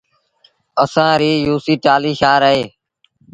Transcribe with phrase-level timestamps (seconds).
[0.83, 2.63] اسآݩ ريٚ يوسي ٽآلهيٚ شآهر اهي